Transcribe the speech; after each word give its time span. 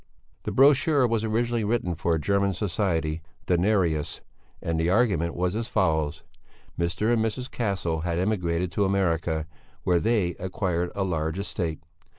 The 0.45 0.51
brochure 0.51 1.05
was 1.05 1.23
originally 1.23 1.63
written 1.63 1.93
for 1.93 2.15
a 2.15 2.19
German 2.19 2.53
society, 2.55 3.21
the 3.45 3.55
"Nereus," 3.55 4.21
and 4.59 4.79
the 4.79 4.89
argument 4.89 5.35
was 5.35 5.55
as 5.55 5.67
follows: 5.67 6.23
Mr. 6.75 7.13
and 7.13 7.23
Mrs. 7.23 7.51
Castle 7.51 7.99
had 8.01 8.17
emigrated 8.17 8.71
to 8.71 8.83
America, 8.83 9.45
where 9.83 9.99
they 9.99 10.29
acquired 10.39 10.89
a 10.95 11.03
large 11.03 11.37
estate. 11.37 11.83